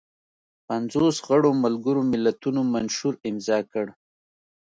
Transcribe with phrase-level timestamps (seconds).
[0.67, 3.85] پنځوس غړو ملګرو ملتونو منشور امضا کړ.